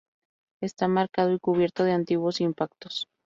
Está 0.63 0.87
marcado 0.87 1.31
y 1.31 1.37
cubierto 1.37 1.83
de 1.83 1.91
antiguos 1.91 2.41
impactos. 2.41 3.07